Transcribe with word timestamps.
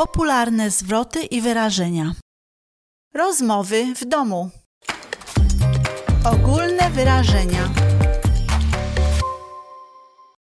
Popularne 0.00 0.70
zwroty 0.70 1.24
i 1.24 1.40
wyrażenia. 1.40 2.14
Rozmowy 3.14 3.94
w 3.94 4.04
domu. 4.04 4.50
Ogólne 6.24 6.90
wyrażenia. 6.90 7.68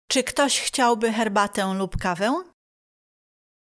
Czy 0.08 0.24
ktoś 0.24 0.60
chciałby 0.60 1.12
herbatę 1.12 1.74
lub 1.74 1.96
kawę? 1.96 2.44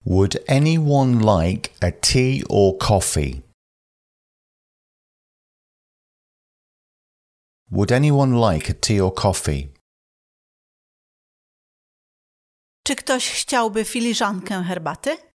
Would 0.06 0.50
anyone 0.50 1.42
like 1.42 1.70
a 1.80 1.91
tea 2.00 2.43
or 2.48 2.79
coffee? 2.79 3.43
Would 7.70 7.93
anyone 7.93 8.54
like 8.54 8.72
a 8.72 8.75
tea 8.80 9.00
or 9.00 9.14
coffee? 9.14 9.68
Czy 12.86 12.96
ktoś 12.96 13.30
chciałby 13.30 13.84
filiżankę 13.84 14.62
herbaty? 14.62 15.30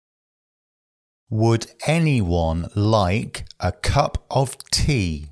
Would 1.33 1.67
anyone 1.87 2.67
like 2.75 3.45
a 3.57 3.71
cup 3.71 4.25
of 4.29 4.57
tea? 4.69 5.29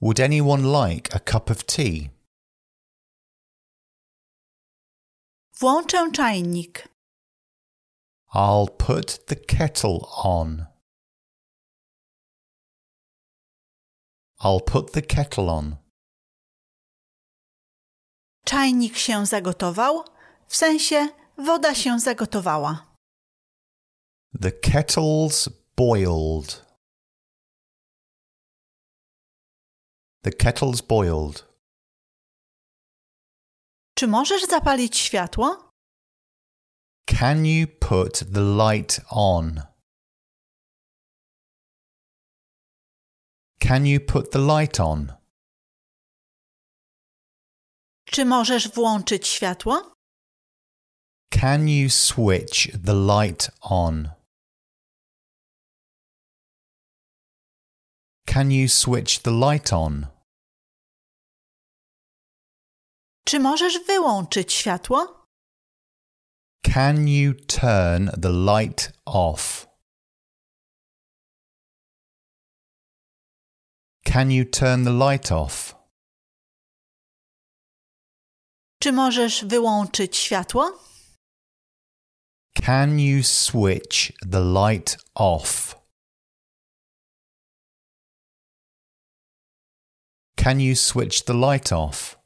Would 0.00 0.20
anyone 0.20 0.62
like 0.62 1.12
a 1.12 1.18
cup 1.18 1.50
of 1.50 1.66
tea? 1.66 2.10
Włączę 5.60 6.10
czajnik. 6.12 6.88
I'll 8.32 8.68
put 8.68 9.26
the 9.26 9.36
kettle 9.36 10.06
on. 10.24 10.66
I'll 14.38 14.60
put 14.60 14.92
the 14.92 15.02
kettle 15.02 15.50
on. 15.50 15.76
Czajnik 18.44 18.96
się 18.96 19.26
zagotował, 19.26 20.04
w 20.50 20.56
sensie 20.56 21.08
woda 21.38 21.74
się 21.74 21.98
zagotowała. 22.00 22.96
The 24.42 24.50
kettle's 24.50 25.50
boiled. 25.76 26.66
The 30.24 30.30
kettle's 30.30 30.82
boiled. 30.86 31.46
Czy 33.98 34.06
możesz 34.06 34.42
zapalić 34.46 34.98
światło? 34.98 35.70
Can 37.06 37.46
you 37.46 37.66
put 37.80 38.18
the 38.34 38.40
light 38.40 39.00
on? 39.10 39.62
Can 43.60 43.86
you 43.86 44.00
put 44.06 44.30
the 44.30 44.38
light 44.38 44.80
on? 44.80 45.12
Czy 48.04 48.24
możesz 48.24 48.68
włączyć 48.68 49.28
światło? 49.28 49.92
Can 51.30 51.68
you 51.68 51.88
switch 51.88 52.70
the 52.74 52.94
light 52.94 53.50
on? 53.62 54.10
Can 58.26 58.50
you 58.50 58.68
switch 58.68 59.22
the 59.22 59.30
light 59.30 59.72
on? 59.72 60.06
Czy 63.24 63.40
możesz 63.40 63.78
wyłączyć 63.86 64.52
światło? 64.52 65.26
Can 66.64 67.08
you 67.08 67.34
turn 67.34 68.10
the 68.22 68.30
light 68.30 68.92
off? 69.06 69.66
Can 74.04 74.30
you 74.30 74.44
turn 74.44 74.84
the 74.84 74.92
light 74.92 75.32
off? 75.32 75.74
Czy 78.82 78.92
możesz 78.92 79.44
wyłączyć 79.44 80.16
światło? 80.16 80.89
Can 82.62 82.98
you 82.98 83.22
switch 83.22 84.12
the 84.20 84.40
light 84.40 84.96
off? 85.16 85.76
Can 90.36 90.60
you 90.60 90.74
switch 90.74 91.24
the 91.24 91.34
light 91.34 91.72
off? 91.72 92.16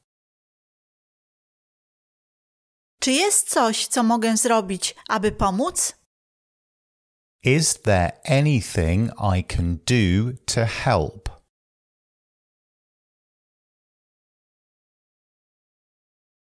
Czy 2.99 3.11
jest 3.11 3.49
coś, 3.49 3.87
co 3.87 4.03
mogę 4.03 4.37
zrobić, 4.37 4.95
aby 5.09 5.31
pomóc? 5.31 5.93
Is 7.43 7.73
there 7.81 8.11
anything 8.25 9.11
I 9.37 9.43
can 9.43 9.77
do 9.77 10.33
to 10.45 10.65
help? 10.65 11.29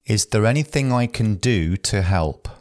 Is 0.05 0.27
there 0.27 0.47
anything 0.47 0.93
I 0.93 1.09
can 1.09 1.37
do 1.37 1.77
to 1.77 2.03
help? 2.03 2.60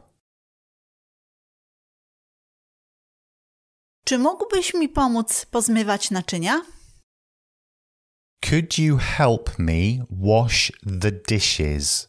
Czy 4.10 4.18
mógłbyś 4.18 4.74
mi 4.74 4.90
pomóc 4.90 5.46
pozmywać 5.46 6.12
naczynia? 6.12 6.66
Could 8.46 8.78
you 8.78 8.98
help 8.98 9.60
me 9.60 10.06
wash 10.10 10.72
the 11.02 11.12
dishes? 11.12 12.08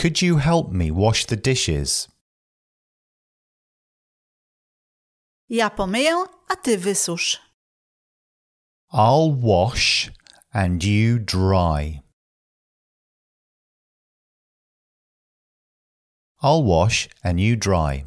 Could 0.00 0.22
you 0.22 0.36
help 0.36 0.72
me 0.72 0.84
wash 0.92 1.26
the 1.26 1.36
dishes? 1.36 2.08
Ja 5.48 5.70
pomyję, 5.70 6.24
a 6.48 6.56
ty 6.56 6.78
wysusz. 6.78 7.40
I'll 8.92 9.40
wash 9.40 10.10
and 10.50 10.84
you 10.84 11.18
dry. 11.18 12.02
I'll 16.42 16.64
wash 16.64 17.08
and 17.22 17.38
you 17.40 17.56
dry. 17.56 18.04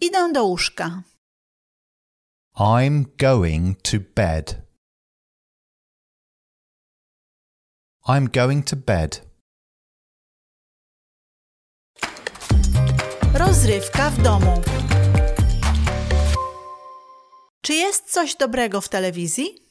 Idę 0.00 0.32
do 0.32 0.44
łóżka. 0.44 1.02
I'm 2.56 3.04
going 3.16 3.76
to 3.82 4.00
bed. 4.00 4.62
I'm 8.08 8.28
going 8.28 8.62
to 8.64 8.76
bed. 8.76 9.20
Rozrywka 13.34 14.10
w 14.10 14.22
domu. 14.22 14.62
Czy 17.62 17.74
jest 17.74 18.12
coś 18.12 18.36
dobrego 18.36 18.80
w 18.80 18.88
telewizji? 18.88 19.66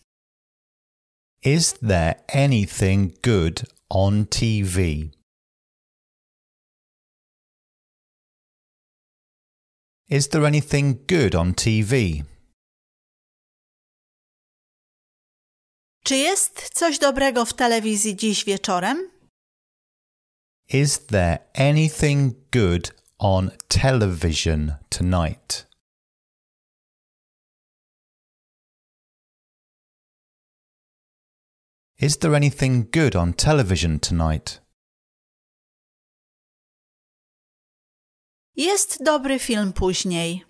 Is 1.43 1.73
there 1.73 2.15
anything 2.27 3.13
good 3.21 3.65
on 3.89 4.25
TV? 4.25 4.79
Is 10.09 10.27
there 10.29 10.45
anything 10.45 11.05
good 11.07 11.35
on 11.35 11.53
TV? 11.53 12.23
Czy 16.03 16.15
jest 16.15 16.69
coś 16.73 16.99
dobrego 16.99 17.45
w 17.45 17.53
telewizji 17.53 18.15
dziś 18.15 18.45
wieczorem? 18.45 19.11
Is 20.69 21.05
there 21.05 21.37
anything 21.53 22.33
good 22.51 22.93
on 23.19 23.51
television 23.67 24.73
tonight? 24.89 25.67
Is 32.01 32.17
there 32.17 32.35
anything 32.35 32.91
good 32.91 33.15
on 33.15 33.33
television 33.33 33.99
tonight? 33.99 34.61
Jest 38.59 39.03
dobry 39.03 39.39
film 39.39 39.73
później. 39.73 40.45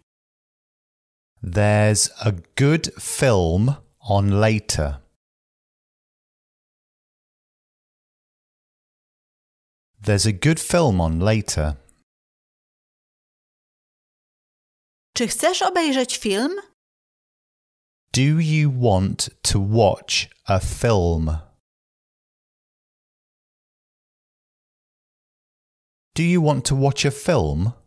There's 1.44 2.10
a 2.20 2.32
good 2.58 2.92
film 3.00 3.74
on 4.00 4.30
later. 4.30 4.98
There's 10.02 10.28
a 10.28 10.34
good 10.34 10.60
film 10.60 11.02
on 11.02 11.20
later. 11.20 11.76
Czy 15.14 15.28
chcesz 15.28 15.62
obejrzeć 15.62 16.18
film? 16.18 16.56
Do 18.14 18.22
you 18.40 18.72
want 18.82 19.30
to 19.42 19.60
watch 19.60 20.28
a 20.46 20.60
film? 20.60 21.38
Do 26.16 26.24
you 26.24 26.44
want 26.44 26.66
to 26.66 26.76
watch 26.76 27.06
a 27.06 27.12
film? 27.12 27.79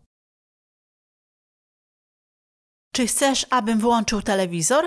Czy 2.95 3.07
chcesz, 3.07 3.47
abym 3.51 3.81
włączył 3.81 4.23
telewizor? 4.23 4.85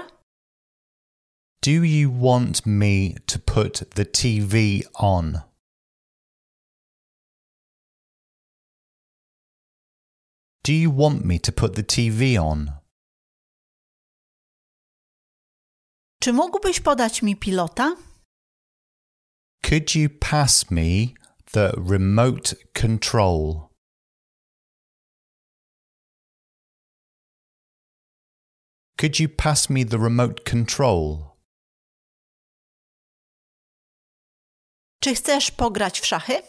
Do 1.63 1.71
you 1.71 2.11
want 2.21 2.65
me 2.65 3.19
to 3.25 3.39
put 3.39 3.89
the 3.95 4.05
TV 4.05 4.57
on? 4.93 5.39
Do 10.63 10.73
you 10.73 10.91
want 10.91 11.25
me 11.25 11.39
to 11.39 11.51
put 11.51 11.75
the 11.75 11.83
TV 11.83 12.41
on? 12.41 12.71
Czy 16.23 16.33
mógłbyś 16.33 16.79
podać 16.79 17.21
mi 17.21 17.35
pilota? 17.35 17.95
Could 19.63 19.95
you 19.95 20.09
pass 20.19 20.71
me 20.71 21.07
the 21.51 21.71
remote 21.89 22.55
control? 22.81 23.74
Could 28.97 29.19
you 29.19 29.27
pass 29.27 29.69
me 29.69 29.83
the 29.83 29.97
remote 29.97 30.43
control? 30.45 31.31
Czy 34.99 35.15
chcesz 35.15 35.51
pograć 35.51 35.99
w 35.99 36.05
szachy? 36.05 36.41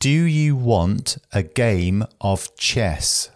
Do 0.00 0.08
you 0.08 0.56
want 0.56 1.18
a 1.30 1.42
game 1.42 2.06
of 2.20 2.48
chess? 2.56 3.30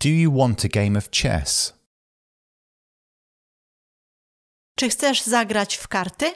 Do 0.00 0.08
you 0.08 0.32
want 0.32 0.64
a 0.64 0.68
game 0.68 0.96
of 0.98 1.10
chess? 1.10 1.74
Czy 4.78 4.88
chcesz 4.88 5.22
zagrać 5.22 5.76
w 5.76 5.88
karty? 5.88 6.32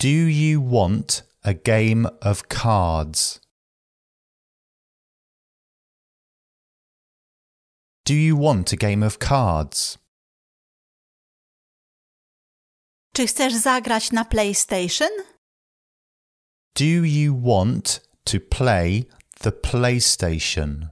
Do 0.00 0.28
you 0.28 0.70
want 0.70 1.24
a 1.42 1.52
game 1.54 2.08
of 2.20 2.42
cards? 2.62 3.40
Do 8.08 8.14
you 8.14 8.36
want 8.36 8.72
a 8.72 8.76
game 8.76 9.02
of 9.02 9.18
cards? 9.18 9.98
Czy 13.14 13.26
chcesz 13.26 13.54
zagrać 13.54 14.12
na 14.12 14.24
PlayStation? 14.24 15.08
Do 16.74 16.84
you 16.84 17.40
want 17.42 18.00
to 18.24 18.38
play 18.50 19.04
the 19.40 19.52
PlayStation? 19.52 20.88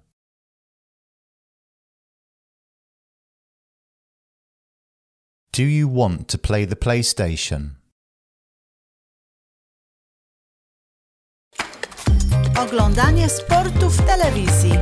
Do 5.53 5.63
you 5.63 5.89
want 5.89 6.29
to 6.29 6.39
play 6.39 6.67
the 6.67 6.77
PlayStation? 6.77 7.71
Oglądanie 12.59 13.29
sportu 13.29 13.91
w 13.91 14.07
telewizji. 14.07 14.73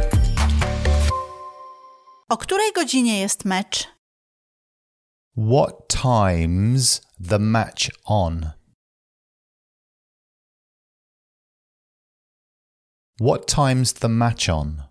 O 2.28 2.36
której 2.36 2.72
godzinie 2.72 3.20
jest 3.20 3.44
mecz? 3.44 3.88
What 5.36 5.88
time's 5.88 7.00
the 7.28 7.38
match 7.38 7.90
on? 8.04 8.52
What 13.20 13.46
time's 13.46 13.92
the 13.92 14.08
match 14.08 14.48
on? 14.48 14.82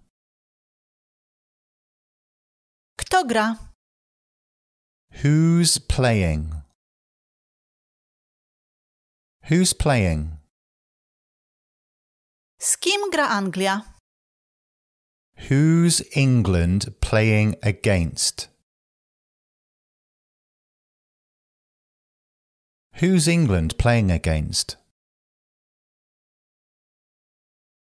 Kto 2.98 3.26
gra? 3.28 3.56
Who's 5.24 5.80
playing? 5.80 6.62
Who's 9.50 9.74
playing? 9.74 10.38
Z 12.60 12.78
kim 12.78 13.10
gra 13.12 13.28
Anglia? 13.30 13.93
Who's 15.38 16.02
England 16.16 16.94
playing 17.02 17.56
against? 17.62 18.48
Who's 22.96 23.28
England 23.28 23.78
playing 23.78 24.12
against? 24.12 24.78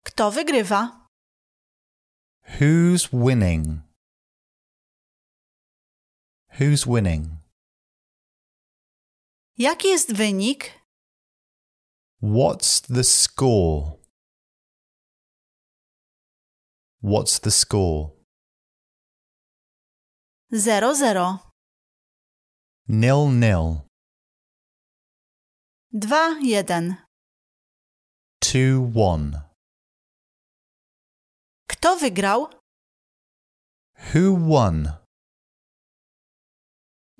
Kto 0.05 0.31
wygrywa? 0.31 0.91
Who's 2.59 3.11
winning? 3.11 3.83
Who's 6.57 6.85
winning? 6.87 7.39
Jaki 9.57 9.89
jest 9.89 10.13
wynik? 10.13 10.71
What's 12.19 12.79
the 12.81 13.03
score? 13.03 13.97
What's 17.03 17.39
the 17.39 17.49
score? 17.51 18.11
0-0. 20.53 21.39
Nil 22.87 23.29
nil. 23.29 23.85
2-1. 25.93 26.97
2 28.41 28.81
1. 28.93 29.41
Kto 31.67 31.95
wygrał? 31.97 32.47
Who 34.13 34.35
won? 34.49 34.89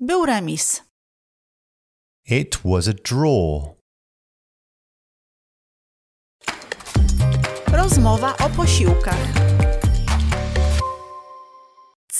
Był 0.00 0.26
remis. 0.26 0.82
It 2.26 2.56
was 2.64 2.88
a 2.88 2.92
draw. 2.92 3.74
Rozmowa 7.72 8.36
o 8.36 8.48
posiłkach. 8.56 9.71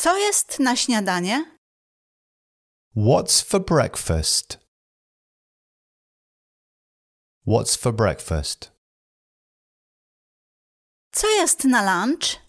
Co 0.02 0.18
jest 0.18 0.58
na 0.58 0.76
śniadanie? 0.76 1.58
What's 2.96 3.42
for 3.44 3.64
breakfast? 3.64 4.58
What's 7.46 7.76
for 7.76 7.92
breakfast? 7.94 8.72
Co 11.12 11.28
jest 11.28 11.64
na 11.64 11.82
lunch? 11.82 12.40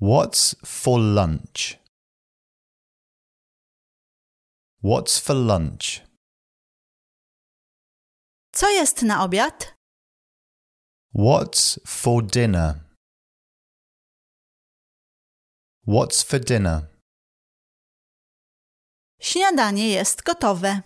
What's 0.00 0.54
for 0.66 1.00
lunch? 1.00 1.78
What's 4.82 5.18
for 5.20 5.36
lunch? 5.36 6.00
Co 8.54 8.70
jest 8.70 9.02
na 9.02 9.24
obiad? 9.24 9.74
What's 11.14 11.80
for 11.86 12.22
dinner? 12.26 12.85
What's 15.86 16.22
for 16.22 16.38
dinner? 16.40 16.88
Śniadanie 19.20 19.88
jest 19.88 20.22
gotowe. 20.22 20.82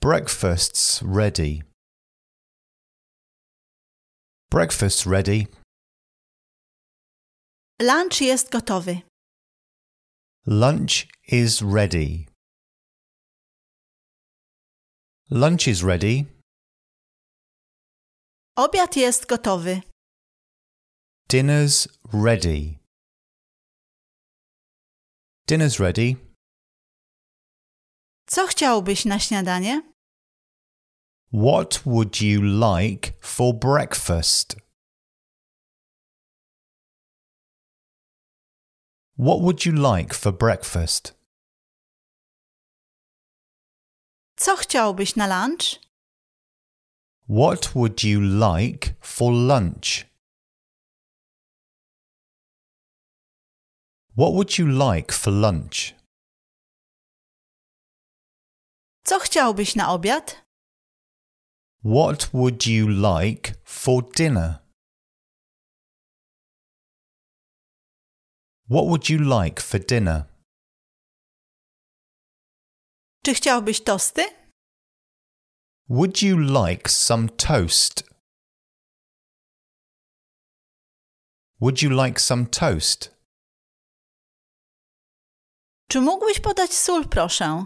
Breakfast's 0.00 1.02
ready. 1.02 1.62
Breakfast's 4.50 5.06
ready. 5.06 5.46
Lunch 7.80 8.20
jest 8.20 8.50
gotowy. 8.50 9.02
Lunch 10.46 11.06
is 11.28 11.62
ready. 11.62 12.26
Lunch 15.30 15.68
is 15.68 15.82
ready. 15.82 16.24
Obiad 18.56 18.96
jest 18.96 19.26
gotowy. 19.26 19.82
Dinner's 21.28 21.88
ready. 22.12 22.81
Dinner's 25.52 25.80
ready. 25.80 26.16
Co 28.26 28.46
chciałbyś 28.46 29.04
na 29.04 29.18
śniadanie? 29.18 29.92
What 31.32 31.82
would 31.86 32.20
you 32.20 32.42
like 32.42 33.12
for 33.20 33.54
breakfast? 33.54 34.56
What 39.18 39.40
would 39.40 39.66
you 39.66 39.72
like 39.72 40.14
for 40.14 40.38
breakfast? 40.38 41.14
Co 44.36 44.56
chciałbyś 44.56 45.16
na 45.16 45.26
lunch? 45.26 45.80
What 47.28 47.74
would 47.74 48.04
you 48.04 48.20
like 48.20 48.94
for 49.00 49.32
lunch? 49.32 50.11
What 54.14 54.34
would 54.34 54.58
you 54.58 54.66
like 54.66 55.12
for 55.12 55.32
lunch? 55.32 55.94
Co 59.04 59.18
chciałbyś 59.18 59.74
na 59.76 59.92
obiad? 59.92 60.42
What 61.84 62.30
would 62.34 62.66
you 62.66 62.88
like 62.88 63.54
for 63.64 64.02
dinner? 64.16 64.58
What 68.68 68.84
would 68.86 69.08
you 69.10 69.18
like 69.18 69.60
for 69.60 69.80
dinner? 69.80 70.24
Czy 73.24 73.34
chciałbyś 73.34 73.84
tosty? 73.84 74.22
Would 75.88 76.22
you 76.22 76.38
like 76.38 76.90
some 76.90 77.28
toast? 77.28 78.02
Would 81.60 81.82
you 81.82 81.90
like 82.04 82.20
some 82.20 82.46
toast? 82.46 83.21
Czy 85.88 86.00
mógłbyś 86.00 86.40
podać 86.40 86.72
sól, 86.74 87.08
proszę? 87.08 87.64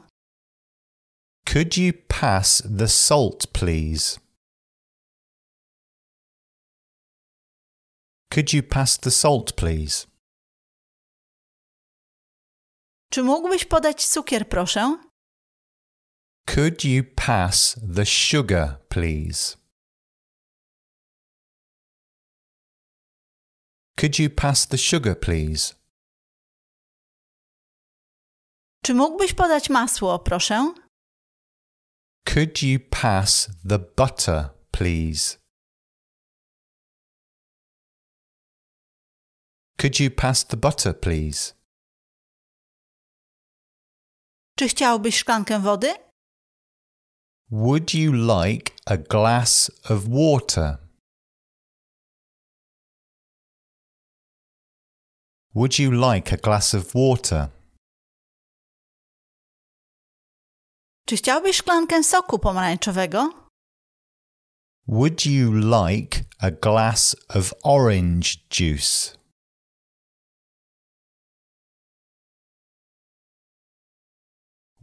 Could 1.52 1.76
you 1.76 1.92
pass 2.08 2.62
the 2.78 2.88
salt, 2.88 3.46
please? 3.46 4.20
Could 8.32 8.52
you 8.52 8.62
pass 8.62 8.99
the 8.99 9.11
salt, 9.11 9.52
please? 9.52 10.06
Czy 13.11 13.23
mógłbyś 13.23 13.64
podać 13.64 14.06
cukier, 14.06 14.49
proszę? 14.49 14.99
Could 16.54 16.85
you 16.85 17.04
pass 17.26 17.76
the 17.96 18.06
sugar, 18.06 18.78
please? 18.88 19.56
Could 24.00 24.18
you 24.18 24.30
pass 24.30 24.68
the 24.68 24.78
sugar, 24.78 25.20
please? 25.20 25.75
Czy 28.86 28.94
mógłbyś 28.94 29.34
podać 29.34 29.70
masło, 29.70 30.18
proszę? 30.18 30.74
Could 32.34 32.62
you 32.62 32.80
pass 32.90 33.48
the 33.68 33.78
butter, 33.78 34.50
please? 34.70 35.38
Could 39.80 40.00
you 40.00 40.10
pass 40.10 40.46
the 40.46 40.56
butter, 40.56 41.00
please? 41.00 41.54
Czy 44.58 44.68
chciałbyś 44.68 45.18
szklankę 45.18 45.60
wody? 45.60 45.94
Would 47.50 47.94
you 47.94 48.12
like 48.12 48.72
a 48.84 48.96
glass 48.96 49.70
of 49.90 50.04
water? 50.08 50.78
Would 55.54 55.78
you 55.78 55.90
like 55.90 56.34
a 56.34 56.36
glass 56.36 56.74
of 56.74 56.92
water? 56.94 57.55
Czy 61.08 61.16
chciałbyś 61.16 61.56
szklankę 61.56 62.04
soku 62.04 62.38
pomarańczowego? 62.38 63.48
Would 64.88 65.26
you 65.26 65.52
like 65.52 66.25
a 66.38 66.50
glass 66.50 67.16
of 67.28 67.54
orange 67.62 68.28
juice? 68.50 69.16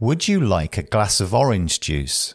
Would 0.00 0.28
you 0.28 0.40
like 0.40 0.78
a 0.78 0.82
glass 0.82 1.20
of 1.20 1.34
orange 1.34 1.78
juice? 1.78 2.34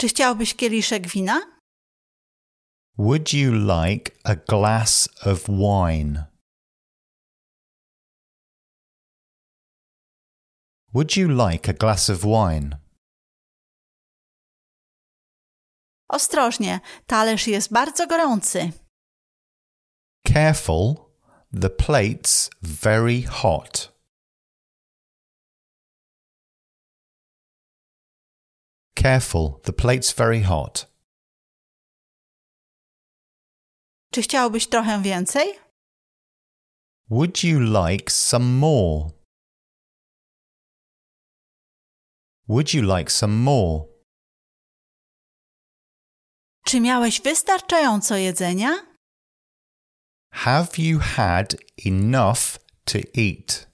Czy 0.00 0.08
chciałbyś 0.08 0.54
kieliszek 0.54 1.08
wina? 1.08 1.40
Would 2.98 3.32
you 3.32 3.52
like 3.52 4.12
a 4.24 4.34
glass 4.34 5.08
of 5.26 5.48
wine? 5.48 6.31
Would 10.94 11.16
you 11.16 11.28
like 11.28 11.68
a 11.68 11.72
glass 11.72 12.10
of 12.10 12.22
wine? 12.22 12.76
Ostrożnie, 16.08 16.80
talerz 17.06 17.46
jest 17.46 17.72
bardzo 17.72 18.06
gorący. 18.06 18.72
Careful, 20.26 20.94
the 21.60 21.68
plate's 21.68 22.50
very 22.62 23.22
hot. 23.22 23.92
Careful, 28.94 29.60
the 29.62 29.72
plate's 29.72 30.12
very 30.16 30.42
hot. 30.42 30.86
Czy 34.12 34.22
chciałbyś 34.22 34.66
trochę 34.68 35.02
więcej? 35.02 35.58
Would 37.10 37.44
you 37.44 37.60
like 37.60 38.10
some 38.12 38.44
more? 38.44 39.21
Would 42.52 42.74
you 42.74 42.82
like 42.82 43.10
some 43.10 43.34
more? 43.34 43.86
Czy 46.66 46.80
miałeś 46.80 47.20
wystarczająco 47.20 48.16
jedzenia? 48.16 48.68
Have 50.32 50.68
you 50.78 50.98
had 50.98 51.56
enough 51.86 52.58
to 52.84 52.98
eat? 52.98 53.66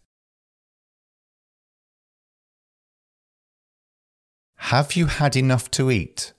Have 4.56 4.96
you 4.96 5.06
had 5.06 5.36
enough 5.36 5.68
to 5.70 5.92
eat? 5.92 6.34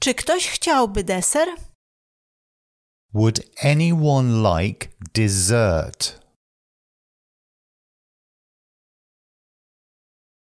Czy 0.00 0.14
ktoś 0.14 0.48
chciałby 0.48 1.04
deser? 1.04 1.48
Would 3.14 3.40
anyone 3.64 4.60
like 4.60 4.88
dessert? 5.14 6.23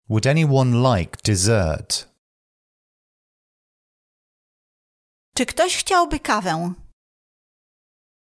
Would 0.10 0.26
anyone 0.28 0.72
like 0.82 1.18
dessert? 1.24 2.08
Czy 5.36 5.46
ktoś 5.46 5.76
chciałby 5.78 6.20
kawę? 6.20 6.74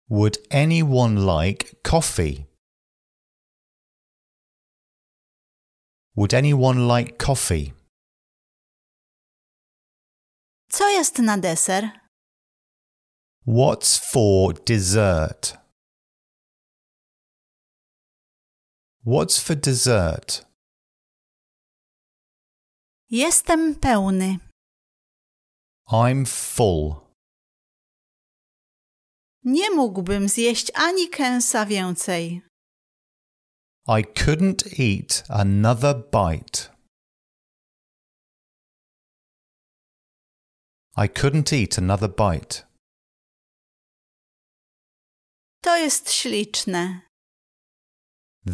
Would 0.10 0.38
anyone 0.52 1.16
like 1.20 1.76
coffee? 1.84 2.46
Would 6.16 6.34
anyone 6.34 6.80
like 7.00 7.18
coffee? 7.26 7.74
Co 10.70 10.90
jest 10.90 11.20
na 11.20 11.38
deser? 11.38 11.90
What's 13.48 14.12
for 14.12 14.54
dessert? 14.66 15.58
What's 19.06 19.40
for 19.40 19.56
dessert? 19.56 20.47
Jestem 23.10 23.76
pełny. 23.76 24.38
I'm 25.92 26.26
full. 26.26 26.96
Nie 29.44 29.72
mógłbym 29.72 30.30
zjeść 30.30 30.72
ani 30.76 31.10
kęsa 31.10 31.66
więcej. 31.66 32.42
I 33.88 34.04
couldn't 34.04 34.64
eat 34.80 35.24
another 35.30 35.96
bite. 35.96 36.78
I 40.98 41.08
couldn't 41.10 41.54
eat 41.54 41.78
another 41.78 42.10
bite. 42.10 42.68
To 45.62 45.78
jest 45.78 46.12
śliczne. 46.12 47.02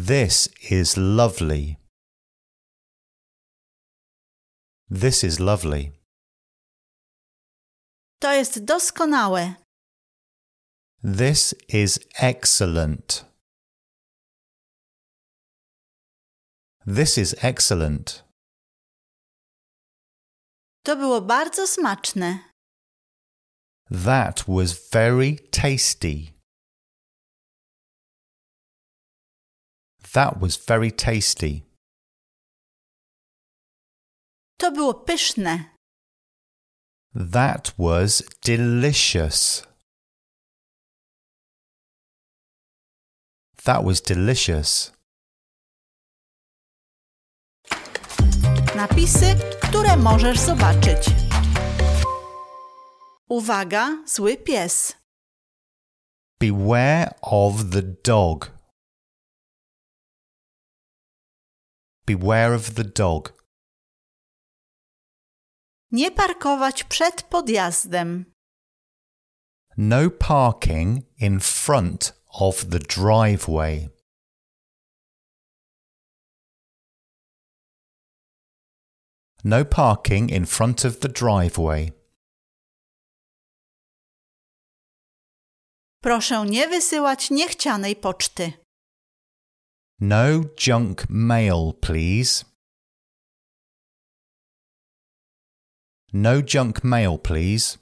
This 0.06 0.48
is 0.70 0.94
lovely. 0.96 1.76
This 4.90 5.24
is 5.24 5.40
lovely. 5.40 5.92
To 8.20 8.32
jest 8.32 8.64
doskonałe. 8.64 9.54
This 11.02 11.54
is 11.68 11.98
excellent. 12.18 13.24
This 16.86 17.18
is 17.18 17.34
excellent. 17.44 18.24
To 20.84 20.96
było 20.96 21.20
bardzo 21.20 21.66
smaczne. 21.66 22.38
That 23.90 24.44
was 24.48 24.90
very 24.90 25.36
tasty. 25.50 26.34
That 30.12 30.40
was 30.40 30.56
very 30.56 30.92
tasty. 30.92 31.63
To 34.64 34.72
było 34.72 34.94
pyszne. 34.94 35.64
That 37.32 37.74
was 37.78 38.22
delicious. 38.44 39.62
That 43.64 43.84
was 43.84 44.02
delicious. 44.02 44.92
Napisy, 48.76 49.26
które 49.62 49.96
możesz 49.96 50.38
zobaczyć. 50.38 51.06
Uwaga, 53.28 54.02
zły 54.06 54.36
pies. 54.36 54.96
Beware 56.40 57.14
of 57.22 57.54
the 57.72 57.82
dog. 58.04 58.50
Beware 62.06 62.54
of 62.54 62.74
the 62.74 62.84
dog. 62.84 63.43
Nie 65.94 66.10
parkować 66.10 66.84
przed 66.84 67.22
podjazdem. 67.22 68.34
No 69.76 70.10
parking 70.10 71.04
in 71.18 71.40
front 71.40 72.22
of 72.28 72.64
the 72.64 72.78
driveway. 72.78 73.88
No 79.44 79.64
parking 79.64 80.30
in 80.30 80.46
front 80.46 80.84
of 80.84 80.98
the 80.98 81.08
driveway. 81.08 81.92
Proszę 86.00 86.44
nie 86.46 86.68
wysyłać 86.68 87.30
niechcianej 87.30 87.96
poczty. 87.96 88.52
No 90.00 90.24
junk 90.66 91.04
mail, 91.08 91.72
please. 91.80 92.53
No 96.16 96.40
junk 96.40 96.84
mail, 96.84 97.18
please. 97.18 97.76